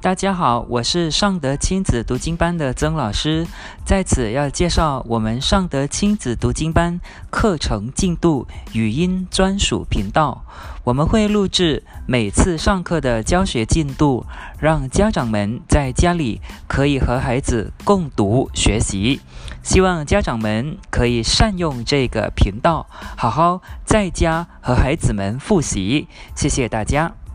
[0.00, 3.44] 大家好我是尚德亲子读经班的曾老师。
[3.84, 7.00] 在此要介绍我们尚德亲子读经班
[7.30, 10.44] 课程进度语音专属频道。
[10.84, 14.24] 我们会录制每次上课的教学进度
[14.60, 19.20] 让家长们在家里可以和孩子共读学习。
[19.64, 22.86] 希望家长们可以善用这个频道
[23.16, 26.06] 好好在家和孩子们复习。
[26.36, 27.27] 谢谢大家。